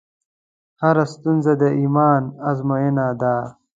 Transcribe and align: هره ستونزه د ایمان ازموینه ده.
هره 0.81 1.05
ستونزه 1.13 1.53
د 1.61 1.63
ایمان 1.79 2.23
ازموینه 2.49 3.07
ده. 3.21 3.35